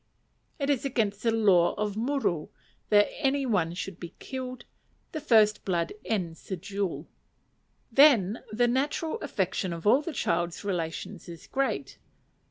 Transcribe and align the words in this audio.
It 0.57 0.71
is 0.71 0.83
against 0.83 1.21
the 1.21 1.29
law 1.29 1.75
of 1.75 1.95
muru 1.95 2.47
that 2.89 3.07
any 3.19 3.45
one 3.45 3.75
should 3.75 3.99
be 3.99 4.15
killed, 4.17 4.65
and 5.13 5.21
first 5.21 5.63
blood 5.63 5.93
ends 6.03 6.41
the 6.47 6.57
duel. 6.57 7.07
Then 7.91 8.41
the 8.51 8.67
natural 8.67 9.19
affection 9.21 9.71
of 9.71 9.85
all 9.85 10.01
the 10.01 10.11
child's 10.11 10.63
relations 10.63 11.29
is 11.29 11.45
great. 11.45 11.99